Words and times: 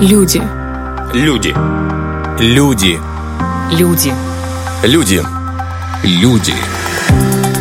Люди. 0.00 0.42
Люди. 1.12 1.54
Люди. 2.38 2.98
Люди. 3.70 4.14
Люди. 4.82 5.22
Люди. 6.02 6.54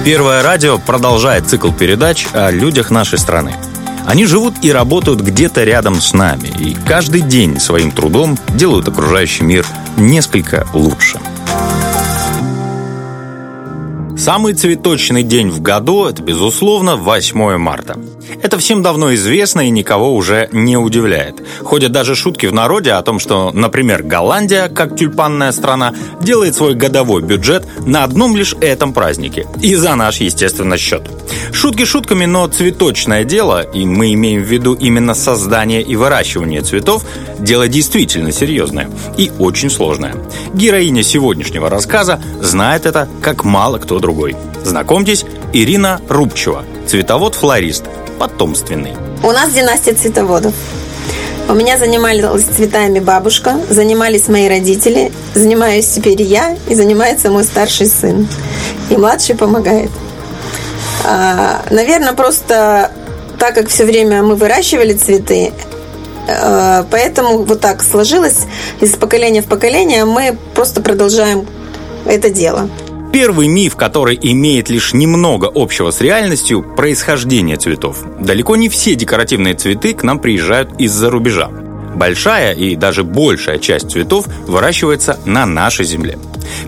Первое 0.05 0.41
радио 0.41 0.77
продолжает 0.77 1.47
цикл 1.49 1.73
передач 1.73 2.27
о 2.31 2.49
людях 2.49 2.91
нашей 2.91 3.19
страны. 3.19 3.57
Они 4.07 4.25
живут 4.25 4.53
и 4.61 4.71
работают 4.71 5.19
где-то 5.19 5.65
рядом 5.65 5.99
с 5.99 6.13
нами, 6.13 6.47
и 6.47 6.77
каждый 6.87 7.23
день 7.23 7.59
своим 7.59 7.91
трудом 7.91 8.37
делают 8.47 8.87
окружающий 8.87 9.43
мир 9.43 9.65
несколько 9.97 10.65
лучше. 10.73 11.19
Самый 14.19 14.53
цветочный 14.53 15.23
день 15.23 15.49
в 15.49 15.61
году– 15.61 16.03
это, 16.09 16.21
безусловно, 16.21 16.97
8 16.97 17.55
марта. 17.57 17.97
Это 18.43 18.57
всем 18.57 18.83
давно 18.83 19.13
известно 19.15 19.61
и 19.61 19.69
никого 19.69 20.13
уже 20.13 20.49
не 20.51 20.75
удивляет. 20.75 21.41
Ходят 21.63 21.93
даже 21.93 22.15
шутки 22.15 22.45
в 22.45 22.53
народе 22.53 22.91
о 22.91 23.01
том, 23.01 23.19
что, 23.19 23.51
например, 23.53 24.03
Голландия, 24.03 24.67
как 24.67 24.97
тюльпанная 24.97 25.53
страна, 25.53 25.95
делает 26.21 26.53
свой 26.53 26.75
годовой 26.75 27.21
бюджет 27.21 27.65
на 27.85 28.03
одном 28.03 28.35
лишь 28.35 28.55
этом 28.59 28.91
празднике. 28.91 29.47
И 29.61 29.73
за 29.75 29.95
наш, 29.95 30.17
естественно, 30.17 30.77
счет. 30.77 31.09
Шутки 31.53 31.85
шутками, 31.85 32.25
но 32.25 32.47
цветочное 32.47 33.23
дело, 33.23 33.61
и 33.61 33.85
мы 33.85 34.13
имеем 34.13 34.43
в 34.43 34.47
виду 34.47 34.73
именно 34.73 35.13
создание 35.13 35.81
и 35.81 35.95
выращивание 35.95 36.61
цветов, 36.61 37.05
дело 37.39 37.69
действительно 37.69 38.33
серьезное 38.33 38.89
и 39.17 39.31
очень 39.39 39.69
сложное. 39.69 40.15
Героиня 40.53 41.03
сегодняшнего 41.03 41.69
рассказа 41.69 42.21
знает 42.41 42.85
это, 42.85 43.07
как 43.21 43.45
мало 43.45 43.77
кто 43.77 43.99
другой. 43.99 44.08
Знакомьтесь, 44.63 45.25
Ирина 45.53 46.01
Рубчева, 46.09 46.65
цветовод-флорист, 46.87 47.85
потомственный. 48.17 48.93
У 49.23 49.31
нас 49.31 49.51
династия 49.51 49.93
цветоводов. 49.93 50.53
У 51.47 51.53
меня 51.53 51.79
занималась 51.79 52.43
цветами 52.43 52.99
бабушка, 52.99 53.57
занимались 53.69 54.27
мои 54.27 54.47
родители, 54.47 55.11
занимаюсь 55.33 55.87
теперь 55.87 56.21
я 56.21 56.55
и 56.67 56.75
занимается 56.75 57.31
мой 57.31 57.43
старший 57.43 57.87
сын. 57.87 58.27
И 58.89 58.95
младший 58.95 59.35
помогает. 59.35 59.89
А, 61.05 61.63
наверное, 61.71 62.13
просто 62.13 62.91
так 63.39 63.55
как 63.55 63.69
все 63.69 63.85
время 63.85 64.21
мы 64.21 64.35
выращивали 64.35 64.93
цветы, 64.93 65.51
э, 66.27 66.83
поэтому 66.91 67.43
вот 67.43 67.61
так 67.61 67.81
сложилось 67.81 68.45
из 68.81 68.95
поколения 68.95 69.41
в 69.41 69.47
поколение 69.47 70.05
мы 70.05 70.37
просто 70.53 70.81
продолжаем 70.81 71.47
это 72.05 72.29
дело. 72.29 72.69
Первый 73.11 73.47
миф, 73.47 73.75
который 73.75 74.19
имеет 74.21 74.69
лишь 74.69 74.93
немного 74.93 75.49
общего 75.53 75.89
с 75.89 75.99
реальностью– 75.99 76.61
происхождение 76.77 77.57
цветов. 77.57 78.03
Далеко 78.19 78.55
не 78.55 78.69
все 78.69 78.95
декоративные 78.95 79.55
цветы 79.55 79.93
к 79.93 80.03
нам 80.03 80.19
приезжают 80.19 80.79
из-за 80.79 81.09
рубежа. 81.09 81.49
Большая 81.95 82.53
и 82.53 82.75
даже 82.75 83.03
большая 83.03 83.59
часть 83.59 83.91
цветов 83.91 84.25
выращивается 84.47 85.19
на 85.25 85.45
нашей 85.45 85.85
земле. 85.85 86.17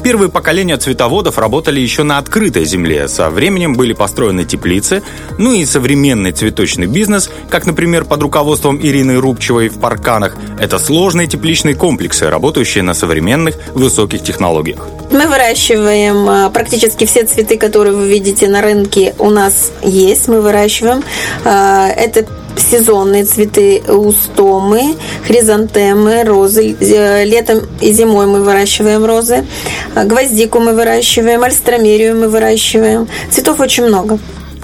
Первые 0.03 0.29
поколения 0.29 0.77
цветоводов 0.77 1.37
работали 1.37 1.79
еще 1.79 2.03
на 2.03 2.17
открытой 2.17 2.65
земле, 2.65 3.07
со 3.07 3.29
временем 3.29 3.75
были 3.75 3.93
построены 3.93 4.45
теплицы, 4.45 5.03
ну 5.37 5.53
и 5.53 5.65
современный 5.65 6.31
цветочный 6.31 6.87
бизнес, 6.87 7.29
как, 7.49 7.65
например, 7.65 8.05
под 8.05 8.21
руководством 8.21 8.79
Ирины 8.81 9.17
Рубчевой 9.17 9.69
в 9.69 9.79
Парканах, 9.79 10.35
это 10.59 10.79
сложные 10.79 11.27
тепличные 11.27 11.75
комплексы, 11.75 12.29
работающие 12.29 12.83
на 12.83 12.93
современных 12.93 13.55
высоких 13.73 14.23
технологиях. 14.23 14.87
Мы 15.11 15.27
выращиваем 15.27 16.29
а, 16.29 16.49
практически 16.49 17.05
все 17.05 17.25
цветы, 17.25 17.57
которые 17.57 17.95
вы 17.95 18.07
видите 18.07 18.47
на 18.47 18.61
рынке, 18.61 19.13
у 19.19 19.29
нас 19.29 19.71
есть, 19.83 20.27
мы 20.27 20.41
выращиваем. 20.41 21.03
А, 21.43 21.87
это 21.89 22.25
сезонные 22.57 23.25
цветы 23.25 23.81
устомы, 23.87 24.95
хризантемы, 25.25 26.23
розы. 26.23 26.75
Летом 26.79 27.61
и 27.81 27.91
зимой 27.91 28.25
мы 28.27 28.43
выращиваем 28.43 29.05
розы. 29.05 29.45
Гвоздику 29.95 30.59
мы 30.59 30.73
выращиваем, 30.73 31.43
альстромерию 31.43 32.15
мы 32.15 32.27
выращиваем. 32.27 33.07
Цветов 33.29 33.59
очень 33.59 33.85
много. 33.85 34.19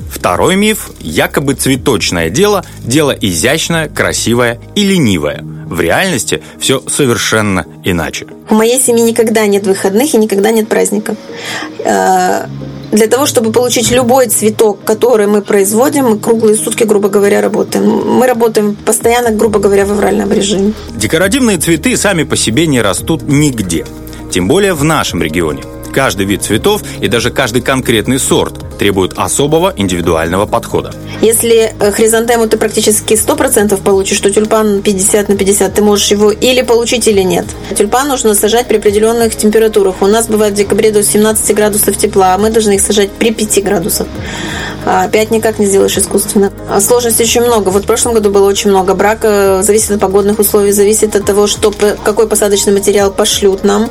Второй 0.10 0.56
миф– 0.56 0.90
якобы 1.00 1.54
цветочное 1.54 2.30
дело– 2.30 2.66
дело 2.80 3.12
изящное, 3.12 3.90
красивое 3.90 4.60
и 4.76 4.84
ленивое. 4.84 5.44
В 5.68 5.82
реальности 5.82 6.42
все 6.60 6.82
совершенно 6.88 7.66
иначе. 7.84 8.26
У 8.50 8.56
моей 8.56 8.80
семьи 8.80 9.04
никогда 9.04 9.46
нет 9.46 9.68
выходных 9.68 10.14
и 10.14 10.18
никогда 10.18 10.52
нет 10.52 10.70
праздников. 10.70 11.18
Э, 11.84 12.46
для 12.92 13.08
того, 13.08 13.26
чтобы 13.26 13.52
получить 13.52 13.92
любой 13.92 14.28
цветок, 14.28 14.80
который 14.86 15.28
мы 15.28 15.42
производим, 15.42 16.06
мы 16.06 16.20
круглые 16.20 16.58
сутки, 16.58 16.84
грубо 16.84 17.10
говоря, 17.10 17.42
работаем. 17.42 17.86
Мы 17.86 18.28
работаем 18.28 18.76
постоянно, 18.76 19.32
грубо 19.32 19.60
говоря, 19.60 19.86
в 19.86 19.92
авральном 19.92 20.32
режиме. 20.32 20.74
Декоративные 20.96 21.58
цветы 21.58 21.98
сами 21.98 22.24
по 22.24 22.38
себе 22.38 22.66
не 22.66 22.82
растут 22.82 23.24
нигде. 23.24 23.86
Тем 24.32 24.48
более 24.48 24.74
в 24.74 24.86
нашем 24.86 25.22
регионе. 25.22 25.64
Каждый 25.94 26.26
вид 26.26 26.44
цветов 26.44 26.82
и 27.02 27.08
даже 27.08 27.30
каждый 27.30 27.62
конкретный 27.62 28.20
сорт 28.20 28.67
требуют 28.78 29.14
особого 29.18 29.74
индивидуального 29.76 30.46
подхода. 30.46 30.94
Если 31.22 31.74
э, 31.80 31.92
хризантему 31.92 32.48
ты 32.48 32.58
практически 32.58 33.14
100% 33.14 33.82
получишь, 33.82 34.20
то 34.20 34.32
тюльпан 34.32 34.82
50 34.82 35.30
на 35.30 35.38
50 35.38 35.74
ты 35.74 35.82
можешь 35.82 36.12
его 36.12 36.32
или 36.32 36.62
получить, 36.62 37.08
или 37.08 37.22
нет. 37.22 37.46
Тюльпан 37.76 38.08
нужно 38.08 38.34
сажать 38.34 38.68
при 38.68 38.78
определенных 38.78 39.36
температурах. 39.36 40.02
У 40.02 40.08
нас 40.08 40.28
бывает 40.28 40.54
в 40.54 40.58
декабре 40.58 40.92
до 40.92 41.04
17 41.04 41.56
градусов 41.56 41.98
тепла, 41.98 42.36
а 42.36 42.38
мы 42.38 42.50
должны 42.50 42.74
их 42.74 42.82
сажать 42.82 43.12
при 43.12 43.32
5 43.32 43.64
градусах. 43.64 44.08
5 44.86 45.16
а 45.32 45.34
никак 45.34 45.60
не 45.60 45.66
сделаешь 45.66 45.98
искусственно. 45.98 46.52
А 46.70 46.80
сложностей 46.80 47.26
очень 47.26 47.42
много. 47.42 47.70
Вот 47.70 47.84
в 47.84 47.88
прошлом 47.88 48.14
году 48.14 48.30
было 48.30 48.48
очень 48.48 48.70
много. 48.70 48.94
Брак 48.94 49.22
зависит 49.22 49.92
от 49.92 50.00
погодных 50.00 50.40
условий, 50.40 50.72
зависит 50.72 51.16
от 51.16 51.26
того, 51.26 51.48
что, 51.48 51.74
какой 52.04 52.28
посадочный 52.28 52.74
материал 52.74 53.12
пошлют 53.12 53.64
нам, 53.64 53.90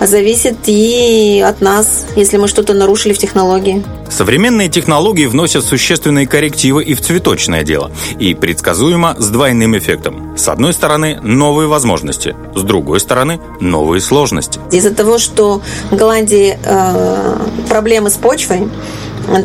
зависит 0.00 0.56
и 0.66 1.42
от 1.46 1.60
нас, 1.60 2.04
если 2.16 2.36
мы 2.36 2.48
что-то 2.48 2.74
нарушили 2.74 3.12
в 3.12 3.18
технологии. 3.18 3.84
Современные 4.24 4.70
технологии 4.70 5.26
вносят 5.26 5.66
существенные 5.66 6.26
коррективы 6.26 6.82
и 6.82 6.94
в 6.94 7.02
цветочное 7.02 7.62
дело, 7.62 7.92
и 8.18 8.32
предсказуемо 8.32 9.14
с 9.18 9.28
двойным 9.28 9.76
эффектом. 9.76 10.34
С 10.38 10.48
одной 10.48 10.72
стороны, 10.72 11.20
новые 11.20 11.68
возможности, 11.68 12.34
с 12.54 12.62
другой 12.62 13.00
стороны, 13.00 13.38
новые 13.60 14.00
сложности. 14.00 14.58
Из-за 14.72 14.94
того, 14.94 15.18
что 15.18 15.60
в 15.90 15.96
Голландии 15.96 16.58
э, 16.64 17.36
проблемы 17.68 18.08
с 18.08 18.14
почвой, 18.14 18.70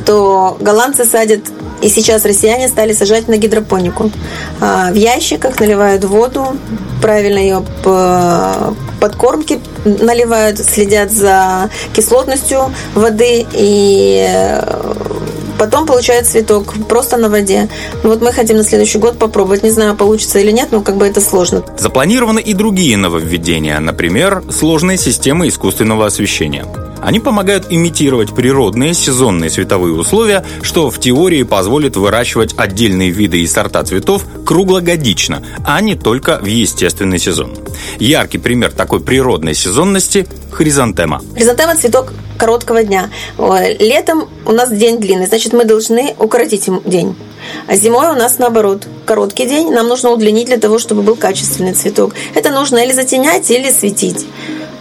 то 0.05 0.55
голландцы 0.61 1.03
садят 1.03 1.41
и 1.81 1.89
сейчас 1.89 2.25
россияне 2.25 2.67
стали 2.67 2.93
сажать 2.93 3.27
на 3.27 3.37
гидропонику. 3.37 4.11
А, 4.59 4.91
в 4.91 4.95
ящиках 4.95 5.59
наливают 5.59 6.03
воду, 6.03 6.47
правильно 7.01 7.37
ее 7.37 7.63
подкормки 8.99 9.59
наливают, 9.85 10.59
следят 10.59 11.11
за 11.11 11.69
кислотностью 11.93 12.73
воды 12.93 13.45
и 13.53 14.25
э, 14.27 14.93
потом 15.57 15.85
получают 15.85 16.27
цветок 16.27 16.73
просто 16.87 17.17
на 17.17 17.29
воде. 17.29 17.69
Вот 18.03 18.21
мы 18.21 18.33
хотим 18.33 18.57
на 18.57 18.63
следующий 18.63 18.97
год 18.97 19.17
попробовать. 19.17 19.63
Не 19.63 19.69
знаю, 19.69 19.95
получится 19.95 20.39
или 20.39 20.51
нет, 20.51 20.69
но 20.71 20.81
как 20.81 20.97
бы 20.97 21.07
это 21.07 21.21
сложно. 21.21 21.63
Запланированы 21.77 22.39
и 22.39 22.53
другие 22.53 22.97
нововведения, 22.97 23.79
например, 23.79 24.43
сложные 24.51 24.97
системы 24.97 25.47
искусственного 25.47 26.05
освещения. 26.05 26.65
Они 27.01 27.19
помогают 27.19 27.67
имитировать 27.69 28.33
природные 28.35 28.93
сезонные 28.93 29.49
световые 29.49 29.93
условия, 29.93 30.45
что 30.61 30.89
в 30.89 30.99
теории 30.99 31.43
позволит 31.43 31.95
выращивать 31.95 32.53
отдельные 32.57 33.09
виды 33.09 33.39
и 33.39 33.47
сорта 33.47 33.83
цветов 33.83 34.25
круглогодично, 34.45 35.43
а 35.65 35.79
не 35.81 35.95
только 35.95 36.39
в 36.39 36.45
естественный 36.45 37.19
сезон. 37.19 37.55
Яркий 37.99 38.37
пример 38.37 38.71
такой 38.71 38.99
природной 38.99 39.53
сезонности– 39.53 40.27
хризантема. 40.51 41.21
Хризантема– 41.35 41.75
цветок 41.77 42.13
короткого 42.37 42.83
дня. 42.83 43.09
Летом 43.79 44.29
у 44.45 44.51
нас 44.51 44.71
день 44.71 44.99
длинный, 44.99 45.27
значит, 45.27 45.53
мы 45.53 45.65
должны 45.65 46.15
укоротить 46.17 46.69
день. 46.85 47.15
А 47.67 47.75
зимой 47.75 48.09
у 48.09 48.15
нас 48.15 48.37
наоборот. 48.37 48.87
Короткий 49.05 49.45
день 49.45 49.71
нам 49.71 49.87
нужно 49.87 50.11
удлинить 50.11 50.47
для 50.47 50.57
того, 50.57 50.77
чтобы 50.77 51.01
был 51.01 51.15
качественный 51.15 51.73
цветок. 51.73 52.13
Это 52.35 52.51
нужно 52.51 52.77
или 52.77 52.91
затенять, 52.91 53.49
или 53.49 53.71
светить. 53.71 54.25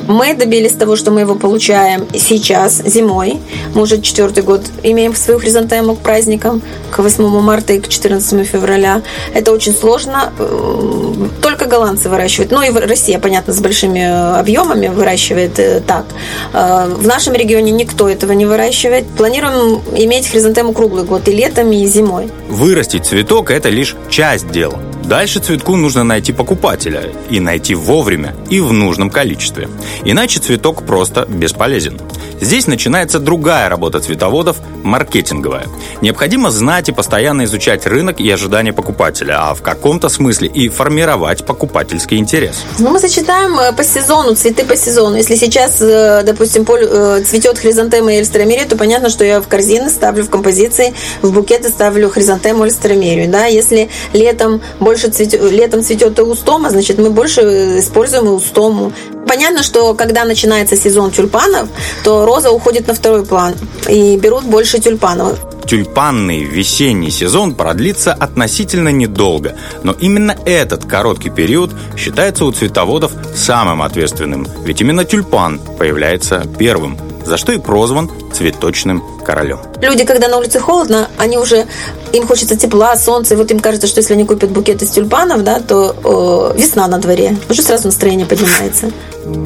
Мы 0.08 0.34
добились 0.34 0.72
того, 0.72 0.96
что 0.96 1.10
мы 1.10 1.20
его 1.20 1.34
получаем 1.34 2.08
сейчас, 2.14 2.82
зимой. 2.84 3.38
Мы 3.74 3.82
уже 3.82 4.00
четвертый 4.00 4.42
год 4.42 4.62
имеем 4.82 5.14
свою 5.14 5.38
хризантему 5.38 5.96
к 5.96 5.98
праздникам, 5.98 6.62
к 6.90 6.98
8 6.98 7.40
марта 7.40 7.74
и 7.74 7.78
к 7.78 7.88
14 7.88 8.46
февраля. 8.46 9.02
Это 9.34 9.52
очень 9.52 9.74
сложно. 9.74 10.32
Э, 10.38 11.28
только 11.42 11.66
голландцы 11.66 12.08
выращивают. 12.08 12.50
Ну 12.52 12.62
и 12.62 12.70
Россия, 12.70 13.18
понятно, 13.18 13.52
с 13.52 13.60
большими 13.60 14.38
объемами 14.38 14.88
выращивает 14.88 15.58
э, 15.58 15.82
так. 15.86 16.06
Э, 16.54 16.86
в 16.86 17.06
нашем 17.06 17.34
регионе 17.34 17.70
никто 17.70 18.08
этого 18.08 18.32
не 18.32 18.46
выращивает. 18.46 19.06
Планируем 19.08 19.82
иметь 19.94 20.26
хризантему 20.26 20.72
круглый 20.72 21.04
год 21.04 21.28
и 21.28 21.32
летом, 21.32 21.70
и 21.70 21.84
зимой. 21.84 22.30
Вырастить 22.48 23.04
цветок– 23.04 23.50
это 23.52 23.68
лишь 23.68 23.94
часть 24.08 24.50
дела. 24.50 24.80
Дальше 25.08 25.40
цветку 25.40 25.76
нужно 25.76 26.04
найти 26.04 26.32
покупателя, 26.34 27.02
и 27.30 27.40
найти 27.40 27.74
вовремя, 27.74 28.34
и 28.50 28.60
в 28.60 28.74
нужном 28.74 29.08
количестве. 29.08 29.70
Иначе 30.04 30.38
цветок 30.38 30.82
просто 30.82 31.24
бесполезен. 31.26 31.98
Здесь 32.42 32.66
начинается 32.66 33.18
другая 33.18 33.70
работа 33.70 34.00
цветоводов– 34.00 34.58
маркетинговая. 34.84 35.66
Необходимо 36.00 36.50
знать 36.50 36.88
и 36.88 36.92
постоянно 36.92 37.44
изучать 37.44 37.86
рынок 37.86 38.20
и 38.20 38.30
ожидания 38.30 38.72
покупателя, 38.72 39.50
а 39.50 39.54
в 39.54 39.62
каком-то 39.62 40.08
смысле 40.08 40.48
и 40.48 40.68
формировать 40.68 41.44
покупательский 41.44 42.18
интерес. 42.18 42.62
Ну, 42.78 42.90
мы 42.90 43.00
сочетаем 43.00 43.58
э, 43.58 43.72
по 43.72 43.82
сезону, 43.84 44.34
цветы 44.34 44.64
по 44.64 44.76
сезону. 44.76 45.16
Если 45.16 45.34
сейчас, 45.34 45.80
э, 45.80 46.22
допустим, 46.24 46.64
э, 46.68 47.22
цветет 47.24 47.58
хризантема 47.58 48.12
и 48.12 48.16
эльстеромерия, 48.16 48.66
то 48.66 48.76
понятно, 48.76 49.08
что 49.08 49.24
я 49.24 49.40
в 49.40 49.48
корзины 49.48 49.90
ставлю 49.90 50.24
в 50.24 50.30
композиции, 50.30 50.94
в 51.22 51.32
букеты 51.32 51.68
ставлю 51.70 52.08
хризантему 52.08 52.64
и 52.64 52.68
эльстеромерию. 52.68 53.28
Да? 53.28 53.46
Если 53.46 53.90
летом 54.12 54.60
больше 54.98 55.10
цветет, 55.10 55.52
летом 55.52 55.82
цветет 55.82 56.18
эустома, 56.18 56.70
значит, 56.70 56.98
мы 56.98 57.10
больше 57.10 57.40
используем 57.78 58.26
эустому. 58.26 58.92
Понятно, 59.28 59.62
что 59.62 59.94
когда 59.94 60.24
начинается 60.24 60.76
сезон 60.76 61.12
тюльпанов, 61.12 61.68
то 62.02 62.26
роза 62.26 62.50
уходит 62.50 62.88
на 62.88 62.94
второй 62.94 63.24
план 63.24 63.54
и 63.88 64.16
берут 64.16 64.44
больше 64.44 64.80
тюльпанов. 64.80 65.38
Тюльпанный 65.66 66.42
весенний 66.42 67.10
сезон 67.10 67.54
продлится 67.54 68.12
относительно 68.12 68.88
недолго, 68.88 69.54
но 69.84 69.92
именно 69.92 70.34
этот 70.46 70.84
короткий 70.84 71.30
период 71.30 71.70
считается 71.96 72.44
у 72.44 72.50
цветоводов 72.50 73.12
самым 73.36 73.82
ответственным, 73.82 74.48
ведь 74.64 74.80
именно 74.80 75.04
тюльпан 75.04 75.60
появляется 75.78 76.44
первым, 76.58 76.98
за 77.24 77.36
что 77.36 77.52
и 77.52 77.58
прозван 77.58 78.10
цветочным 78.38 79.02
королем. 79.24 79.58
Люди, 79.82 80.04
когда 80.04 80.28
на 80.28 80.38
улице 80.38 80.60
холодно, 80.60 81.08
они 81.18 81.36
уже 81.38 81.66
им 82.12 82.26
хочется 82.26 82.56
тепла, 82.56 82.96
солнца, 82.96 83.34
и 83.34 83.36
вот 83.36 83.50
им 83.50 83.60
кажется, 83.60 83.86
что 83.86 83.98
если 83.98 84.14
они 84.14 84.24
купят 84.24 84.50
букет 84.50 84.82
из 84.82 84.90
тюльпанов, 84.90 85.42
да, 85.44 85.60
то 85.60 85.94
о, 86.04 86.52
весна 86.54 86.86
на 86.86 86.98
дворе, 86.98 87.36
уже 87.50 87.62
сразу 87.62 87.86
настроение 87.86 88.26
поднимается. 88.26 88.90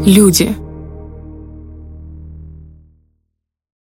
Люди 0.04 0.54